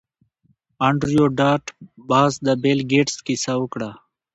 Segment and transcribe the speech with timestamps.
[0.87, 1.63] انډریو ډاټ
[2.09, 3.89] باس د بیل ګیټس کیسه وکړه